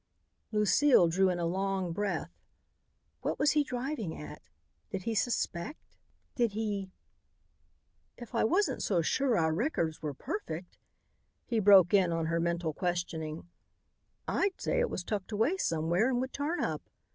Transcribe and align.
Lucile 0.51 1.07
drew 1.07 1.29
in 1.29 1.37
a 1.37 1.45
long 1.45 1.93
breath. 1.93 2.31
What 3.21 3.37
was 3.37 3.51
he 3.51 3.63
driving 3.63 4.19
at? 4.19 4.41
Did 4.89 5.03
he 5.03 5.13
suspect? 5.13 5.99
Did 6.33 6.53
he 6.53 6.89
"If 8.17 8.33
I 8.33 8.43
wasn't 8.43 8.81
so 8.81 9.03
sure 9.03 9.37
our 9.37 9.53
records 9.53 10.01
were 10.01 10.15
perfect," 10.15 10.79
he 11.45 11.59
broke 11.59 11.93
in 11.93 12.11
on 12.11 12.25
her 12.25 12.39
mental 12.39 12.73
questioning, 12.73 13.47
"I'd 14.27 14.59
say 14.59 14.79
it 14.79 14.89
was 14.89 15.03
tucked 15.03 15.31
away 15.33 15.57
somewhere 15.57 16.09
and 16.09 16.19
would 16.19 16.33
turn 16.33 16.59
up. 16.63 16.81